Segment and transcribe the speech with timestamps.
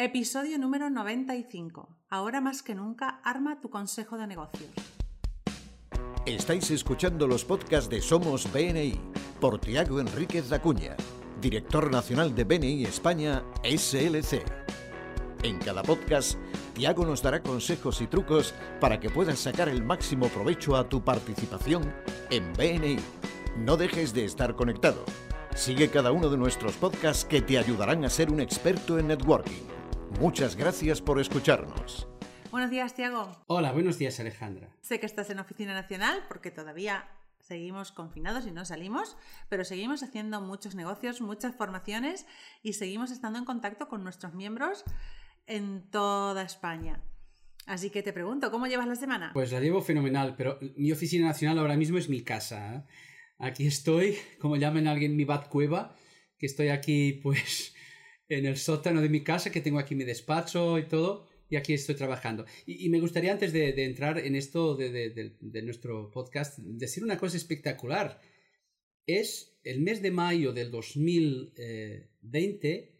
[0.00, 1.88] Episodio número 95.
[2.08, 4.70] Ahora más que nunca, arma tu consejo de negocios.
[6.24, 8.94] Estáis escuchando los podcasts de Somos BNI
[9.40, 10.94] por Tiago Enríquez Acuña,
[11.40, 14.40] director nacional de BNI España SLC.
[15.42, 16.38] En cada podcast,
[16.74, 21.02] Tiago nos dará consejos y trucos para que puedas sacar el máximo provecho a tu
[21.02, 21.92] participación
[22.30, 22.98] en BNI.
[23.56, 25.04] No dejes de estar conectado.
[25.56, 29.77] Sigue cada uno de nuestros podcasts que te ayudarán a ser un experto en networking.
[30.20, 32.08] Muchas gracias por escucharnos.
[32.50, 33.30] Buenos días, Tiago.
[33.46, 34.68] Hola, buenos días, Alejandra.
[34.80, 37.08] Sé que estás en Oficina Nacional porque todavía
[37.40, 39.16] seguimos confinados y no salimos,
[39.48, 42.26] pero seguimos haciendo muchos negocios, muchas formaciones
[42.62, 44.84] y seguimos estando en contacto con nuestros miembros
[45.46, 47.00] en toda España.
[47.66, 49.30] Así que te pregunto, ¿cómo llevas la semana?
[49.34, 52.74] Pues la llevo fenomenal, pero mi oficina nacional ahora mismo es mi casa.
[52.74, 52.82] ¿eh?
[53.38, 55.94] Aquí estoy, como llamen a alguien, mi bat cueva,
[56.38, 57.74] que estoy aquí pues
[58.28, 61.72] en el sótano de mi casa, que tengo aquí mi despacho y todo, y aquí
[61.72, 62.44] estoy trabajando.
[62.66, 68.20] Y, me gustaría, antes de, entrar en esto de, nuestro podcast, decir una cosa espectacular.
[69.06, 72.92] Es el mes de mayo del 2020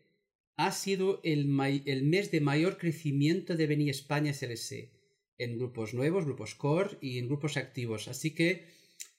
[0.57, 1.47] ha sido el,
[1.85, 4.91] el mes de mayor crecimiento de Beni España SLC
[5.37, 8.09] en grupos nuevos, grupos core y en grupos activos.
[8.09, 8.65] Así que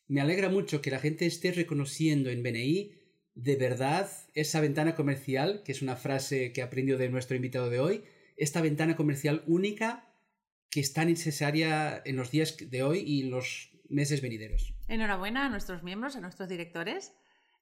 [0.07, 2.98] me alegra mucho que la gente esté reconociendo en BNI
[3.43, 7.79] de verdad esa ventana comercial, que es una frase que aprendió de nuestro invitado de
[7.79, 8.03] hoy,
[8.35, 10.05] esta ventana comercial única
[10.69, 14.75] que es tan necesaria en los días de hoy y los meses venideros.
[14.87, 17.13] Enhorabuena a nuestros miembros, a nuestros directores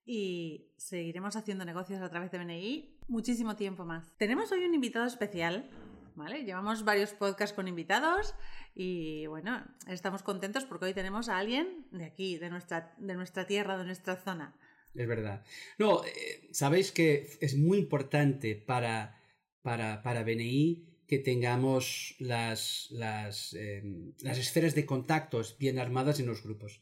[0.06, 4.18] y seguiremos haciendo negocios a través de BNI muchísimo tiempo más.
[4.18, 5.70] Tenemos hoy un invitado especial,
[6.16, 6.44] ¿vale?
[6.44, 8.36] Llevamos varios podcasts con invitados
[8.76, 13.46] y bueno, estamos contentos porque hoy tenemos a alguien de aquí, de nuestra, de nuestra
[13.46, 14.54] tierra, de nuestra zona
[14.98, 15.46] es verdad.
[15.78, 19.22] No, eh, sabéis que es muy importante para,
[19.62, 26.26] para, para BNI que tengamos las, las, em, las esferas de contactos bien armadas en
[26.26, 26.82] los grupos.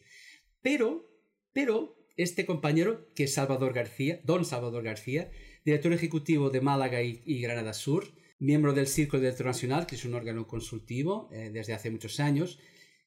[0.62, 1.08] Pero,
[1.54, 5.30] pero, este compañero, que es Salvador García, don Salvador García,
[5.64, 10.48] director ejecutivo de Málaga y, Granada Sur, miembro del Círculo Internacional, que es un órgano
[10.48, 12.60] consultivo eh, desde hace muchos años,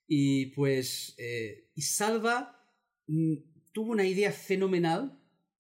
[0.07, 2.65] y pues, eh, y Salva
[3.07, 3.35] mm,
[3.73, 5.19] tuvo una idea fenomenal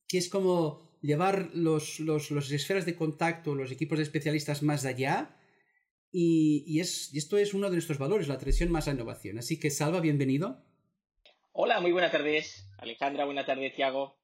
[0.08, 5.36] que es como llevar los, los, esferas de contacto, los equipos de especialistas más allá.
[6.10, 9.38] Y, es, esto es uno de nuestros valores, la atracción más a innovación.
[9.38, 10.64] Así que, Salva, bienvenido.
[11.52, 12.68] Hola, muy buenas tardes.
[12.78, 14.16] Alejandra, buenas tardes, Tiago.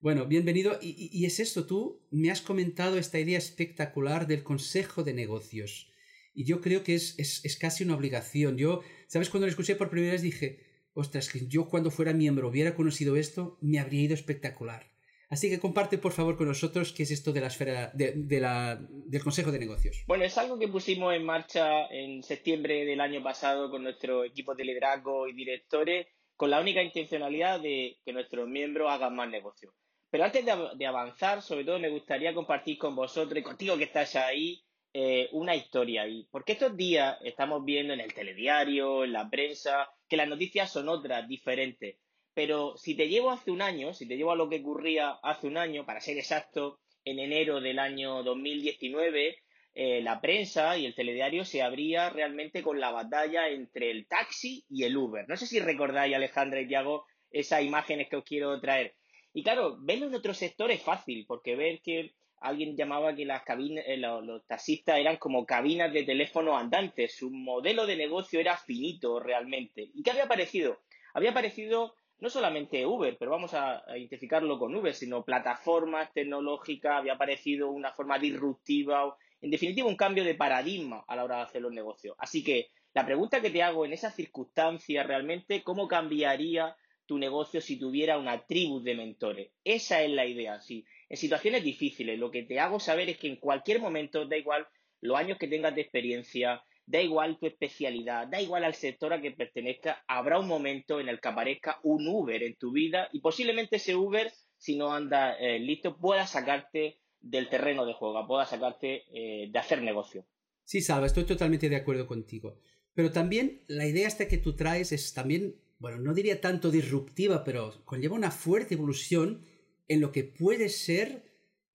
[0.00, 0.78] Bueno, bienvenido.
[0.80, 5.90] Y, es esto, tú me has comentado esta idea espectacular del Consejo de Negocios.
[6.34, 8.56] Y yo creo que es, es, es casi una obligación.
[8.56, 9.28] Yo, ¿sabes?
[9.28, 13.16] Cuando lo escuché por primera vez dije, ostras, que yo cuando fuera miembro hubiera conocido
[13.16, 14.94] esto, me habría ido espectacular.
[15.28, 19.24] Así que comparte por favor con nosotros qué es esto de la esfera de, del
[19.24, 20.04] Consejo de Negocios.
[20.06, 24.54] Bueno, es algo que pusimos en marcha en septiembre del año pasado con nuestro equipo
[24.54, 26.06] de liderazgo y directores,
[26.36, 29.74] con la única intencionalidad de que nuestros miembros hagan más negocios.
[30.10, 34.14] Pero antes de, avanzar, sobre todo me gustaría compartir con vosotros y contigo que estás
[34.14, 34.62] ahí
[34.96, 36.06] eh, una historia.
[36.06, 40.72] Y porque estos días estamos viendo en el telediario, en la prensa, que las noticias
[40.72, 41.96] son otras, diferentes.
[42.32, 45.48] Pero si te llevo hace un año, si te llevo a lo que ocurría hace
[45.48, 49.36] un año, para ser exacto, en enero del año 2019,
[49.74, 54.64] eh, la prensa y el telediario se abría realmente con la batalla entre el taxi
[54.68, 55.28] y el Uber.
[55.28, 58.94] No sé si recordáis, Alejandra y Tiago, esas imágenes que os quiero traer.
[59.32, 63.42] Y claro, verlo en otro sector es fácil, porque ver que alguien llamaba que las
[63.42, 67.16] cabinas, eh, los, taxistas eran como cabinas de teléfono andantes.
[67.16, 69.90] Su modelo de negocio era finito realmente.
[69.94, 70.80] ¿Y qué había aparecido?
[71.14, 77.14] Había aparecido no solamente Uber, pero vamos a, identificarlo con Uber, sino plataformas tecnológicas, había
[77.14, 81.62] aparecido una forma disruptiva, en definitiva un cambio de paradigma a la hora de hacer
[81.62, 82.14] los negocios.
[82.18, 86.76] Así que la pregunta que te hago en esas circunstancias realmente, ¿cómo cambiaría
[87.06, 89.50] tu negocio si tuviera una tribu de mentores?
[89.64, 92.18] Esa es la idea, sí en situaciones difíciles.
[92.18, 94.66] Lo que te hago saber es que en cualquier momento, da igual
[95.00, 99.20] los años que tengas de experiencia, da igual tu especialidad, da igual al sector a
[99.20, 103.20] que pertenezca, habrá un momento en el que aparezca un Uber en tu vida y
[103.20, 108.44] posiblemente ese Uber, si no anda eh, listo, pueda sacarte del terreno de juego, pueda
[108.44, 110.26] sacarte eh, de hacer negocio.
[110.62, 112.58] Sí, Salva, estoy totalmente de acuerdo contigo.
[112.94, 117.44] Pero también la idea esta que tú traes es también, bueno, no diría tanto disruptiva,
[117.44, 119.44] pero conlleva una fuerte evolución
[119.88, 121.34] en lo que puede ser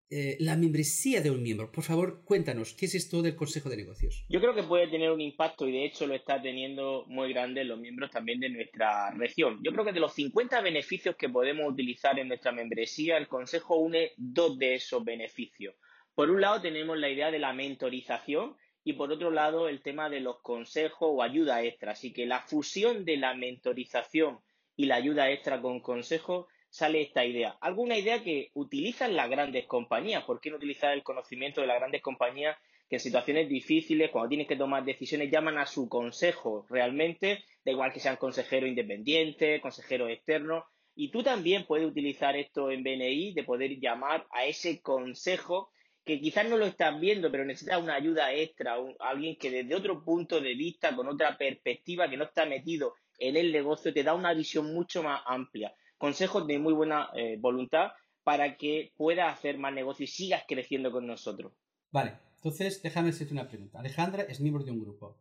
[0.09, 1.73] eh, la membresía de un miembro.
[1.73, 4.25] Por favor, cuéntanos, ¿qué es esto del Consejo de Negocios?
[4.29, 7.65] Yo creo que puede tener un impacto y de hecho lo está teniendo muy grande
[7.65, 9.59] los miembros también de nuestra región.
[9.65, 13.79] Yo creo que de los 50 beneficios que podemos utilizar en nuestra membresía, el Consejo
[13.79, 15.75] une dos de esos beneficios.
[16.15, 20.09] Por un lado tenemos la idea de la mentorización y por otro lado el tema
[20.09, 21.93] de los consejos o ayuda extra.
[21.93, 24.39] Así que la fusión de la mentorización
[24.77, 27.57] y la ayuda extra con consejos sale esta idea.
[27.61, 30.25] Alguna idea que utilizan las grandes compañías.
[30.25, 32.57] ¿Por qué no utilizar el conocimiento de las grandes compañías
[32.89, 37.45] que en situaciones difíciles, cuando tienes que tomar decisiones, llaman a su consejo realmente?
[37.65, 40.65] Da igual que sean consejeros independientes, consejeros externos.
[40.95, 45.71] Y tú también puedes utilizar esto en BNI, de poder llamar a ese consejo
[46.05, 50.05] que quizás no lo estás viendo, pero necesitas una ayuda extra, alguien que desde otro
[50.05, 54.15] punto de vista, con otra perspectiva, que no está metido en el negocio, te da
[54.15, 57.93] una visión mucho más amplia consejos de muy buena eh, voluntad
[58.25, 61.53] para que puedas hacer más negocio y sigas creciendo con nosotros.
[61.93, 63.79] Vale, entonces déjame hacerte una pregunta.
[63.79, 65.17] Alejandra es miembro de un grupo.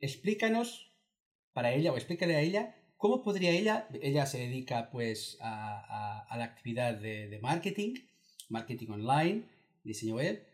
[0.00, 0.92] Explícanos
[1.52, 6.44] para ella o explícale a ella cómo podría ella, ella se dedica pues a, la
[6.44, 7.94] actividad de, de marketing,
[8.48, 9.48] marketing online,
[9.84, 10.46] diseño web,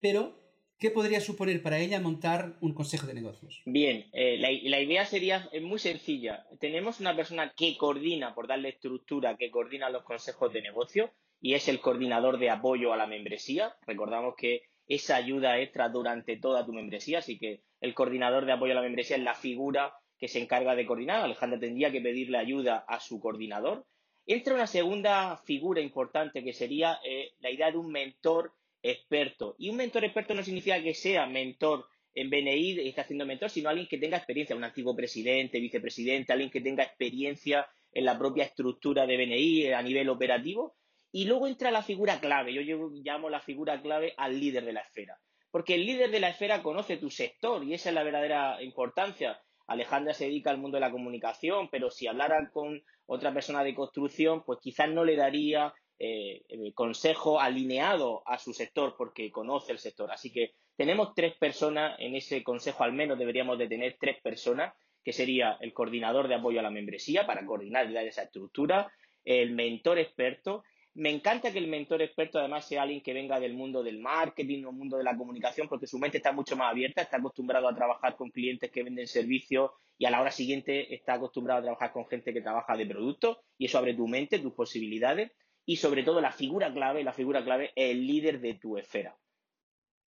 [0.00, 0.41] pero
[0.82, 3.62] ¿Qué podría suponer para ella montar un consejo de negocios?
[3.66, 6.44] Bien, eh, la, idea sería muy sencilla.
[6.58, 11.54] Tenemos una persona que coordina, por darle estructura, que coordina los consejos de negocio y
[11.54, 13.76] es el coordinador de apoyo a la membresía.
[13.86, 18.72] Recordamos que esa ayuda extra durante toda tu membresía, así que el coordinador de apoyo
[18.72, 21.22] a la membresía es la figura que se encarga de coordinar.
[21.22, 23.86] Alejandra tendría que pedirle ayuda a su coordinador.
[24.26, 28.52] Entra una segunda figura importante que sería eh, la idea de un mentor
[28.82, 29.54] experto.
[29.58, 33.50] Y un mentor experto no significa que sea mentor en BNI y está haciendo mentor,
[33.50, 38.18] sino alguien que tenga experiencia, un antiguo presidente, vicepresidente, alguien que tenga experiencia en la
[38.18, 40.76] propia estructura de BNI a nivel operativo.
[41.10, 42.54] Y luego entra la figura clave.
[42.54, 45.18] Yo llamo la figura clave al líder de la esfera.
[45.50, 49.38] Porque el líder de la esfera conoce tu sector y esa es la verdadera importancia.
[49.66, 53.74] Alejandra se dedica al mundo de la comunicación, pero si hablara con otra persona de
[53.74, 59.78] construcción, pues quizás no le daría eh, consejo alineado a su sector porque conoce el
[59.78, 60.10] sector.
[60.10, 64.74] Así que tenemos tres personas en ese consejo, al menos deberíamos de tener tres personas,
[65.04, 68.92] que sería el coordinador de apoyo a la membresía para coordinar y dar esa estructura,
[69.24, 70.64] el mentor experto.
[70.94, 74.64] Me encanta que el mentor experto además sea alguien que venga del mundo del marketing
[74.64, 77.76] o mundo de la comunicación porque su mente está mucho más abierta, está acostumbrado a
[77.76, 81.92] trabajar con clientes que venden servicios y a la hora siguiente está acostumbrado a trabajar
[81.92, 85.30] con gente que trabaja de productos y eso abre tu mente, tus posibilidades
[85.64, 89.16] y sobre todo la figura clave, la figura clave es el líder de tu esfera.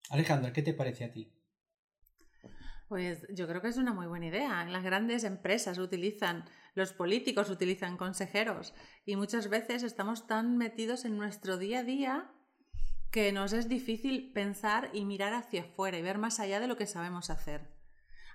[0.09, 1.31] Alejandra, ¿qué te parece a ti?
[2.87, 4.65] Pues yo creo que es una muy buena idea.
[4.65, 8.73] Las grandes empresas utilizan, los políticos utilizan consejeros
[9.05, 12.31] y muchas veces estamos tan metidos en nuestro día a día
[13.11, 16.77] que nos es difícil pensar y mirar hacia afuera y ver más allá de lo
[16.77, 17.74] que sabemos hacer.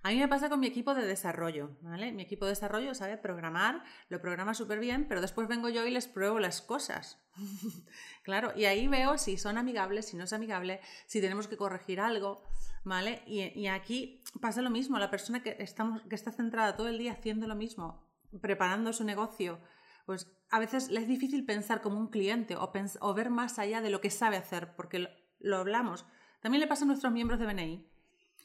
[0.03, 2.11] A mí me pasa con mi equipo de desarrollo, ¿vale?
[2.13, 5.91] Mi equipo de desarrollo sabe programar, lo programa súper bien, pero después vengo yo y
[5.91, 7.19] les pruebo las cosas.
[8.23, 12.01] claro, y ahí veo si son amigables, si no es amigable, si tenemos que corregir
[12.01, 12.43] algo,
[12.83, 13.23] ¿vale?
[13.27, 17.13] Y, aquí pasa lo mismo, la persona que, estamos, que está centrada todo el día
[17.13, 18.09] haciendo lo mismo,
[18.41, 19.61] preparando su negocio,
[20.07, 23.91] pues a veces le es difícil pensar como un cliente o, ver más allá de
[23.91, 25.11] lo que sabe hacer, porque lo,
[25.41, 26.07] lo hablamos.
[26.41, 27.90] También le pasa a nuestros miembros de BNI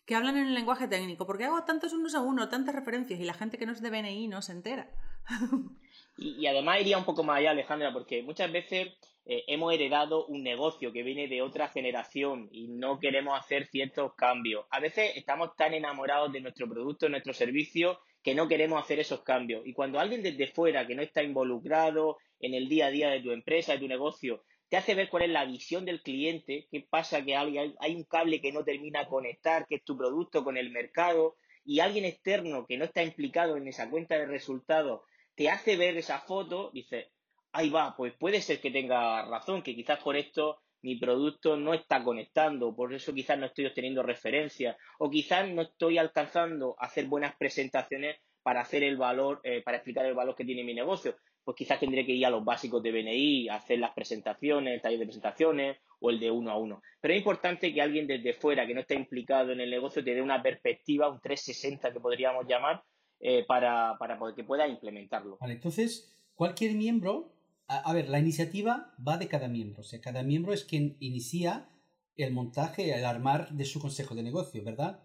[0.06, 1.26] que hablan en el lenguaje técnico.
[1.26, 3.90] porque hago tantos unos a uno, tantas referencias y la gente que no es de
[3.90, 4.90] BNI no se entera?
[6.18, 8.90] y, además iría un poco más allá, Alejandra, porque muchas veces
[9.26, 14.14] eh, hemos heredado un negocio que viene de otra generación y no queremos hacer ciertos
[14.14, 14.66] cambios.
[14.70, 19.00] A veces estamos tan enamorados de nuestro producto, de nuestro servicio, que no queremos hacer
[19.00, 19.66] esos cambios.
[19.66, 23.22] Y cuando alguien desde fuera, que no está involucrado en el día a día de
[23.22, 24.44] tu empresa, de tu negocio,
[24.76, 28.04] te hace ver cuál es la visión del cliente, qué pasa que hay, hay un
[28.04, 32.04] cable que no termina de conectar, que es tu producto con el mercado, y alguien
[32.04, 35.04] externo que no está implicado en esa cuenta de resultados
[35.34, 37.14] te hace ver esa foto, dice,
[37.54, 41.74] ahí va, pues puede ser que tenga razón, que quizás por esto mi producto no
[41.74, 46.88] está conectando, por eso quizás no estoy obteniendo referencias, o quizás no estoy alcanzando a
[46.88, 50.74] hacer buenas presentaciones para hacer el valor, eh, para explicar el valor que tiene mi
[50.74, 54.82] negocio pues quizás tendré que ir a los básicos de BNI, hacer las presentaciones, el
[54.82, 56.82] taller de presentaciones o el de uno a uno.
[57.00, 60.16] Pero es importante que alguien desde fuera, que no esté implicado en el negocio, te
[60.16, 62.84] dé una perspectiva, un 360 que podríamos llamar,
[63.20, 65.38] eh, para, para que pueda implementarlo.
[65.40, 67.32] Vale, entonces, cualquier miembro,
[67.68, 71.70] a, ver, la iniciativa va de cada miembro, o sea, cada miembro es quien inicia
[72.18, 75.00] el montaje, el armar de su consejo de negocio, ¿verdad?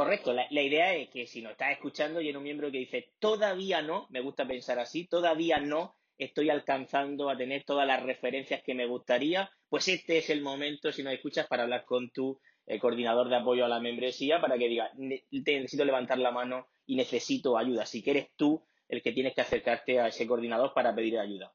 [0.00, 3.12] Correcto, la, idea es que si nos estás escuchando y hay un miembro que dice
[3.18, 8.62] todavía no, me gusta pensar así, todavía no estoy alcanzando a tener todas las referencias
[8.62, 12.40] que me gustaría, pues este es el momento, si nos escuchas, para hablar con tu
[12.64, 16.96] eh, coordinador de apoyo a la membresía para que diga, necesito levantar la mano y
[16.96, 17.82] necesito ayuda.
[17.82, 21.52] Así que eres tú el que tienes que acercarte a ese coordinador para pedir ayuda.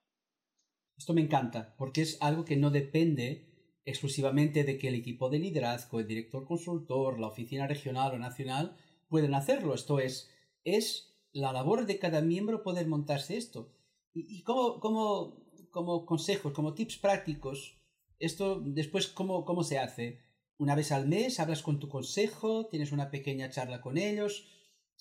[0.96, 3.55] Esto me encanta, porque es algo que no depende
[3.86, 8.76] exclusivamente de que el equipo de liderazgo, el director consultor, la oficina regional o nacional
[9.08, 9.74] pueden hacerlo.
[9.74, 10.30] Esto es,
[10.64, 13.72] es la labor de cada miembro poder montarse esto.
[14.14, 17.78] Y, como, como, como consejos, como tips prácticos,
[18.18, 20.22] esto después, ¿cómo, ¿cómo se hace?
[20.58, 24.48] Una vez al mes hablas con tu consejo, tienes una pequeña charla con ellos.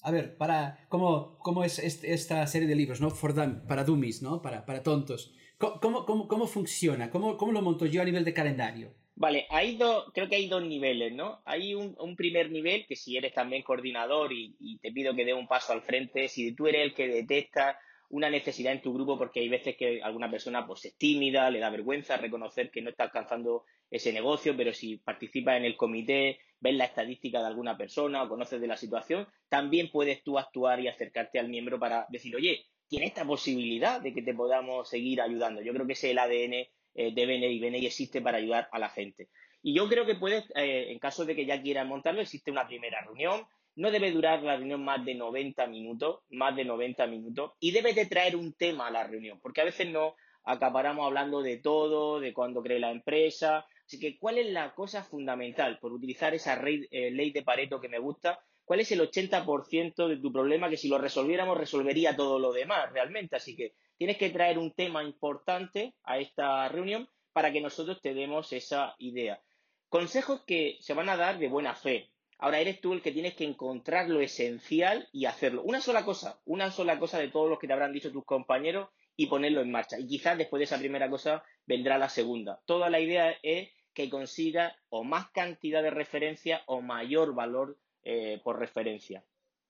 [0.02, 3.10] A ver, para, ¿cómo, cómo es esta serie de libros, ¿no?
[3.10, 3.34] For
[3.66, 4.42] para dummies, ¿no?
[4.42, 5.34] Para, para tontos.
[5.58, 7.10] ¿Cómo, cómo, cómo funciona?
[7.10, 8.92] ¿Cómo, ¿Cómo lo monto yo a nivel de calendario?
[9.16, 11.40] Vale, hay dos, creo que hay dos niveles, ¿no?
[11.44, 15.46] Hay un, primer nivel que si eres también coordinador y, te pido que dé un
[15.46, 17.78] paso al frente, si tú eres el que detecta
[18.10, 21.58] una necesidad en tu grupo, porque hay veces que alguna persona pues es tímida, le
[21.58, 26.38] da vergüenza reconocer que no está alcanzando ese negocio, pero si participas en el comité,
[26.60, 30.80] ves la estadística de alguna persona o conoces de la situación, también puedes tú actuar
[30.80, 35.20] y acercarte al miembro para decir, oye, tiene esta posibilidad de que te podamos seguir
[35.20, 35.62] ayudando.
[35.62, 36.52] Yo creo que ese es el ADN
[36.94, 37.58] eh, de BNI.
[37.58, 39.28] BNI existe para ayudar a la gente.
[39.62, 42.66] Y yo creo que puedes, eh, en caso de que ya quieras montarlo, existe una
[42.66, 43.46] primera reunión.
[43.76, 47.92] No debe durar la reunión más de 90 minutos, más de 90 minutos, y debe
[47.92, 50.14] de traer un tema a la reunión, porque a veces no
[50.44, 53.66] acaparamos hablando de todo, de cuándo cree la empresa.
[53.86, 55.78] Así que, ¿cuál es la cosa fundamental?
[55.78, 60.16] Por utilizar esa eh, ley de Pareto que me gusta, ¿cuál es el 80% de
[60.18, 63.36] tu problema que si lo resolviéramos resolvería todo lo demás realmente?
[63.36, 68.14] Así que tienes que traer un tema importante a esta reunión para que nosotros te
[68.14, 69.40] demos esa idea.
[69.88, 72.10] Consejos que se van a dar de buena fe.
[72.38, 75.62] Ahora eres tú el que tienes que encontrar lo esencial y hacerlo.
[75.62, 78.88] Una sola cosa, una sola cosa de todos los que te habrán dicho tus compañeros
[79.16, 79.98] y ponerlo en marcha.
[79.98, 82.60] Y quizás después de esa primera cosa vendrá la segunda.
[82.66, 88.40] Toda la idea es que consiga o más cantidad de referencia o mayor valor eh,
[88.42, 89.24] por referencia.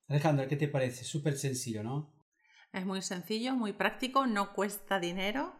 [0.08, 1.04] Alejandro, ¿qué te parece?
[1.04, 2.12] Súper sencillo, ¿no?
[2.72, 5.54] Es muy sencillo, muy práctico, no cuesta dinero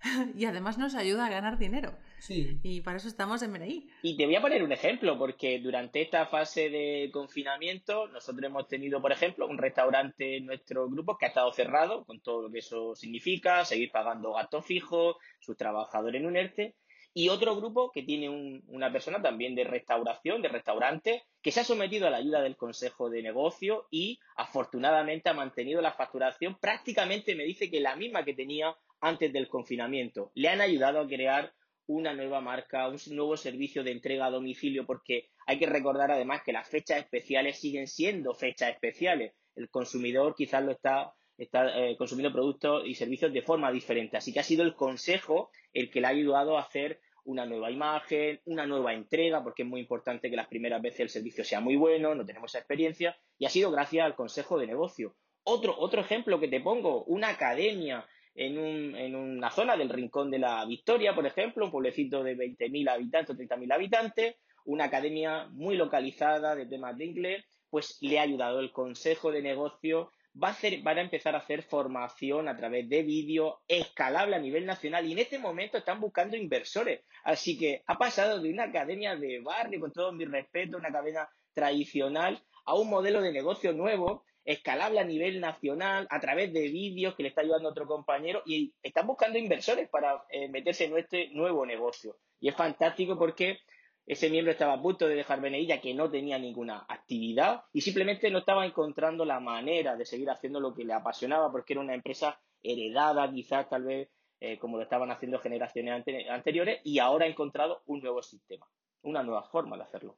[0.36, 1.98] y además nos ayuda a ganar dinero.
[2.22, 2.60] Sí.
[2.62, 3.88] Y para eso estamos en BNI.
[4.02, 8.68] Y te voy a poner un ejemplo, porque durante esta fase de confinamiento, nosotros hemos
[8.68, 12.52] tenido, por ejemplo, un restaurante en nuestro grupo que ha estado cerrado, con todo lo
[12.52, 16.76] que eso significa, seguir pagando gastos fijos, sus trabajadores en un ERTE,
[17.12, 21.64] y otro grupo que tiene una persona también de restauración, de restaurante, que se ha
[21.64, 27.34] sometido a la ayuda del Consejo de Negocio y afortunadamente ha mantenido la facturación prácticamente,
[27.34, 30.30] me dice que la misma que tenía antes del confinamiento.
[30.34, 31.52] Le han ayudado a crear
[31.86, 36.42] una nueva marca, un nuevo servicio de entrega a domicilio, porque hay que recordar además
[36.44, 39.34] que las fechas especiales siguen siendo fechas especiales.
[39.54, 44.16] El consumidor quizás lo está, está eh, consumiendo productos y servicios de forma diferente.
[44.16, 47.70] Así que ha sido el consejo el que le ha ayudado a hacer una nueva
[47.70, 51.60] imagen, una nueva entrega, porque es muy importante que las primeras veces el servicio sea
[51.60, 55.14] muy bueno, no tenemos esa experiencia, y ha sido gracias al consejo de negocio.
[55.44, 60.30] Otro, otro ejemplo que te pongo, una academia en, un, en una zona del Rincón
[60.30, 65.48] de la Victoria, por ejemplo, un pueblecito de 20.000 habitantes o 30.000 habitantes, una academia
[65.50, 70.48] muy localizada de temas de inglés, pues le ha ayudado el consejo de negocio va
[70.48, 74.64] a hacer, van a empezar a hacer formación a través de vídeo escalable a nivel
[74.64, 77.04] nacional y en este momento están buscando inversores.
[77.24, 81.28] Así que ha pasado de una academia de barrio, con todo mi respeto, una academia
[81.52, 87.14] tradicional, a un modelo de negocio nuevo, escalable a nivel nacional, a través de vídeos
[87.14, 91.28] que le está ayudando otro compañero y están buscando inversores para eh, meterse en este
[91.30, 92.16] nuevo negocio.
[92.40, 93.60] Y es fantástico porque
[94.06, 98.30] ese miembro estaba a punto de dejar ya que no tenía ninguna actividad y simplemente
[98.30, 101.94] no estaba encontrando la manera de seguir haciendo lo que le apasionaba porque era una
[101.94, 104.08] empresa heredada quizás tal vez
[104.40, 108.66] eh, como lo estaban haciendo generaciones anteriores y ahora ha encontrado un nuevo sistema,
[109.02, 110.16] una nueva forma de hacerlo.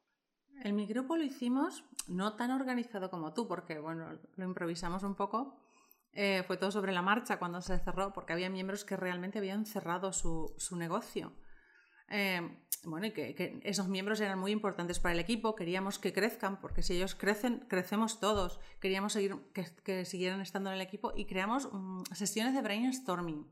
[0.63, 5.15] En mi grupo lo hicimos no tan organizado como tú porque bueno, lo improvisamos un
[5.15, 5.57] poco.
[6.13, 9.67] Eh, fue todo sobre la marcha cuando se cerró porque había miembros que realmente habían
[9.67, 11.33] cerrado su, su negocio.
[12.09, 12.41] Eh,
[12.85, 16.83] bueno, y que, esos miembros eran muy importantes para el equipo, queríamos que crezcan, porque
[16.83, 18.61] si ellos crecen, crecemos todos.
[18.81, 23.47] Queríamos seguir, que, siguieran estando en el equipo y creamos mm, sesiones de brainstorming.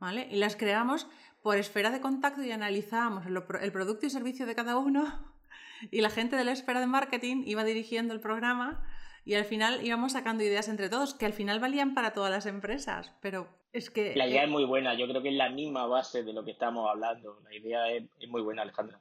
[0.00, 0.28] ¿Vale?
[0.30, 1.06] Y las creamos
[1.42, 5.30] por esfera de contacto y analizábamos el, el producto y servicio de cada uno
[5.90, 8.84] y la gente de la esfera de marketing iba dirigiendo el programa
[9.24, 12.46] y al final íbamos sacando ideas entre todos, que al final valían para todas las
[12.46, 14.16] empresas, pero es que...
[14.16, 16.52] La idea es muy buena, yo creo que es la misma base de lo que
[16.52, 19.00] estamos hablando, la idea es, muy buena, Alejandra.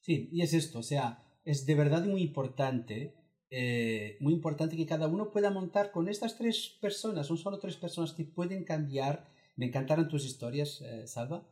[0.00, 3.14] Sí, y es esto, o sea, es de verdad muy importante,
[3.50, 7.76] eh, muy importante que cada uno pueda montar con estas tres personas, son solo tres
[7.76, 11.46] personas que pueden cambiar, me encantaron tus historias, eh, Salva,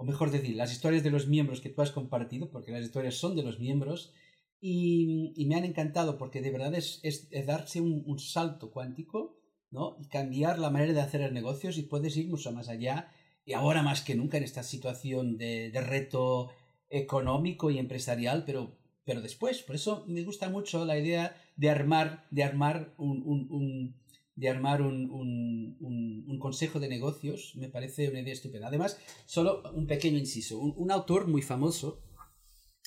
[0.00, 3.16] o mejor decir, las historias de los miembros que tú has compartido, porque las historias
[3.16, 4.14] son de los miembros,
[4.58, 7.02] y, me han encantado porque de verdad es,
[7.46, 9.36] darse un, salto cuántico
[9.70, 9.98] ¿no?
[10.00, 13.12] y cambiar la manera de hacer negocios y puedes ir mucho más allá
[13.44, 16.48] y ahora más que nunca en esta situación de, reto
[16.88, 19.60] económico y empresarial, pero, pero después.
[19.60, 23.99] Por eso me gusta mucho la idea de armar, de armar un,
[24.40, 28.68] de armar un, consejo de negocios, me parece una idea estupenda.
[28.68, 32.02] Además, solo un pequeño inciso, un, autor muy famoso,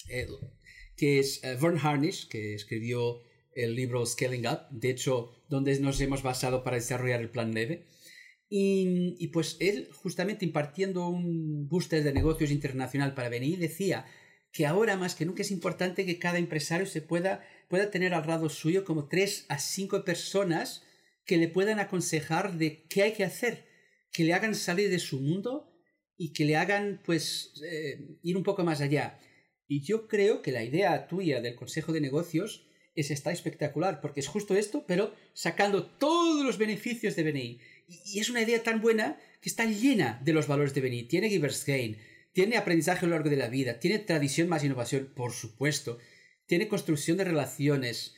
[0.10, 0.28] eh,
[0.98, 3.22] que es eh, Vern Harnish, que escribió
[3.56, 7.86] el libro Scaling Up, de hecho, donde nos hemos basado para desarrollar el plan Neve.
[8.50, 14.08] Y, y, pues él, justamente impartiendo un booster de negocios internacional para venir, decía
[14.52, 18.26] que ahora más que nunca es importante que cada empresario se pueda, pueda tener al
[18.26, 20.84] lado suyo como tres a cinco personas
[21.26, 23.66] que le puedan aconsejar de qué hay que hacer,
[24.12, 25.74] que le hagan salir de su mundo
[26.18, 29.20] y que le hagan pues eh, ir un poco más allá.
[29.68, 34.20] Y yo creo que la idea tuya del Consejo de Negocios es, está espectacular, porque
[34.20, 37.60] es justo esto, pero sacando todos los beneficios de BNI.
[37.88, 41.04] Y, es una idea tan buena que está llena de los valores de BNI.
[41.04, 41.98] Tiene Givers Gain,
[42.34, 45.98] tiene aprendizaje a lo largo de la vida, tiene tradición más innovación, por supuesto,
[46.46, 48.16] tiene construcción de relaciones,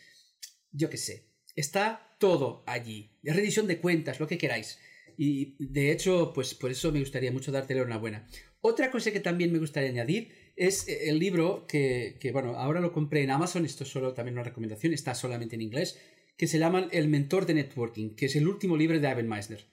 [0.72, 3.12] yo qué sé, está todo allí.
[3.22, 4.80] Rendición de cuentas, lo que queráis.
[5.16, 8.28] Y de hecho, pues por eso me gustaría mucho darte una buena.
[8.62, 12.92] Otra cosa que también me gustaría añadir es eh, el libro que, bueno, ahora lo
[12.92, 16.00] compré en Amazon, esto es solo también una recomendación, está solamente en inglés,
[16.36, 19.64] que se llama El mentor de networking, que es el último libro de Ivan Meisner.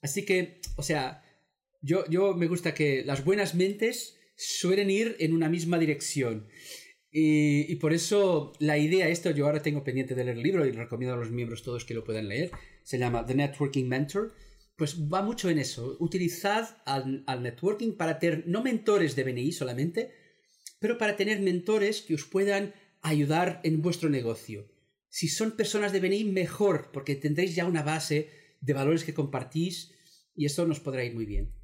[0.00, 1.22] Así que, o sea,
[1.82, 6.48] yo, yo me gusta que las buenas mentes suelen ir en una misma dirección.
[7.16, 10.72] Y, por eso la idea, esto yo ahora tengo pendiente de leer el libro y
[10.72, 12.50] recomiendo a los miembros todos que lo puedan leer,
[12.82, 14.34] se llama The Networking Mentor,
[14.76, 15.96] pues va mucho en eso.
[16.00, 20.12] Utilizad al, networking para tener, no mentores de BNI solamente,
[20.80, 24.66] pero para tener mentores que os puedan ayudar en vuestro negocio.
[25.08, 28.28] Si son personas de BNI, mejor, porque tendréis ya una base
[28.60, 29.92] de valores que compartís
[30.34, 31.54] y eso nos podrá ir muy bien.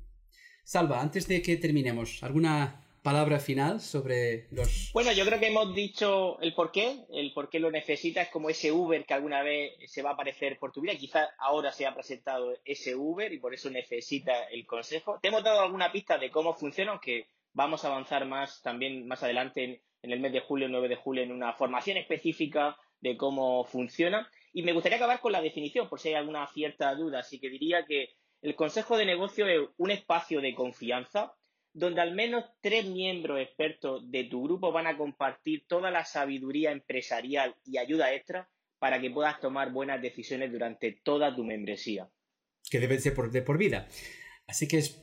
[0.62, 4.90] Salva, antes de que terminemos, ¿alguna palabra final sobre los...
[4.92, 8.50] Bueno, yo creo que hemos dicho el por qué, el por qué lo necesitas, como
[8.50, 10.94] ese Uber que alguna vez se va a aparecer por tu vida.
[10.96, 15.18] Quizás ahora se ha presentado ese Uber y por eso necesita el consejo.
[15.20, 19.22] Te hemos dado alguna pista de cómo funciona, aunque vamos a avanzar más también más
[19.22, 23.16] adelante en, el mes de julio, el 9 de julio, en una formación específica de
[23.16, 24.30] cómo funciona.
[24.52, 27.20] Y me gustaría acabar con la definición, por si hay alguna cierta duda.
[27.20, 28.10] Así que diría que
[28.42, 31.34] el consejo de negocio es un espacio de confianza
[31.72, 36.72] donde al menos tres miembros expertos de tu grupo van a compartir toda la sabiduría
[36.72, 42.08] empresarial y ayuda extra para que puedas tomar buenas decisiones durante toda tu membresía.
[42.70, 43.86] Que deben ser por, de por vida.
[44.46, 45.02] Así que es,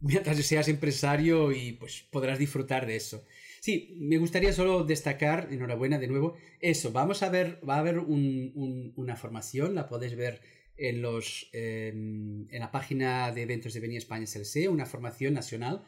[0.00, 3.24] mientras seas empresario y pues podrás disfrutar de eso.
[3.60, 7.98] Sí, me gustaría solo destacar, enhorabuena de nuevo, eso, vamos a ver, va a haber
[7.98, 10.40] una formación, la podéis ver
[10.76, 15.84] en, los, en la página de eventos de Beni España SLC, una formación nacional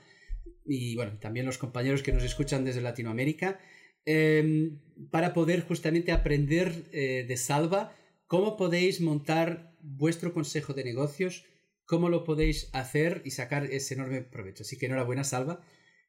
[0.67, 3.59] y bueno, también los compañeros que nos escuchan desde Latinoamérica,
[4.05, 11.45] em, para poder justamente aprender eh, de Salva cómo podéis montar vuestro consejo de negocios,
[11.85, 14.63] cómo lo podéis hacer y sacar ese enorme provecho.
[14.63, 15.61] Así que enhorabuena, Salva,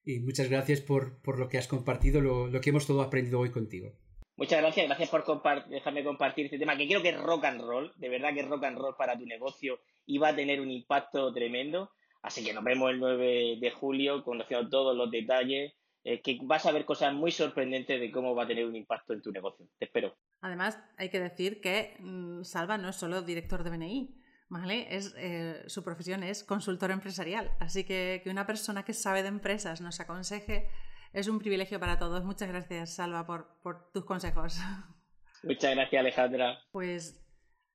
[0.06, 3.40] y muchas gracias por, por lo que has compartido, lo, lo, que hemos todo aprendido
[3.40, 3.94] hoy contigo.
[4.38, 5.24] Muchas gracias, gracias por
[5.70, 8.48] dejarme compartir este tema, que creo que es rock and roll, de verdad que es
[8.48, 11.92] rock and roll para tu negocio y va a tener un impacto tremendo.
[12.22, 16.66] Así que nos vemos el 9 de julio conociendo todos los detalles, eh, que vas
[16.66, 19.68] a ver cosas muy sorprendentes de cómo va a tener un impacto en tu negocio.
[19.78, 20.16] Te espero.
[20.42, 24.18] Además, hay que decir que mm, Salva no es solo director de BNI.
[24.50, 24.94] ¿Vale?
[24.94, 29.30] Es, eh, su profesión es consultor empresarial, así que que una persona que sabe de
[29.30, 30.68] empresas nos aconseje
[31.14, 32.26] es un privilegio para todos.
[32.26, 34.60] Muchas gracias, Salva, por, por tus consejos.
[35.44, 36.60] Muchas gracias, Alejandra.
[36.74, 37.26] Pues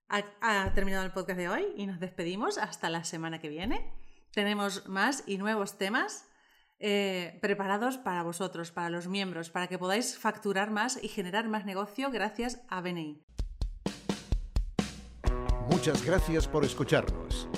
[0.08, 3.90] ha, ha terminado el podcast de hoy y nos despedimos hasta la semana que viene
[4.36, 6.28] tenemos más y nuevos temas
[6.78, 11.64] eh, preparados para vosotros, para los miembros, para que podáis facturar más y generar más
[11.64, 13.24] negocio gracias a BNI.
[15.70, 17.48] Muchas gracias por escucharnos.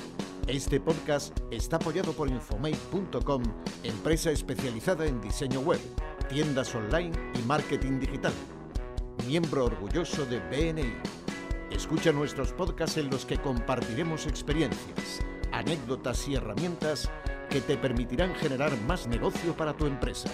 [0.47, 3.43] Este podcast está apoyado por Infomate.com,
[3.83, 5.81] empresa especializada en diseño web,
[6.29, 8.33] tiendas online y marketing digital.
[9.27, 10.95] Miembro orgulloso de BNI.
[11.73, 15.21] Escucha nuestros podcasts en los que compartiremos experiencias
[15.53, 17.11] anécdotas y herramientas
[17.51, 20.31] que te permitirán generar más negocio para tu empresa.